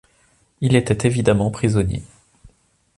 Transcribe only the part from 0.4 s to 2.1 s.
Il était évidemment prisonnier.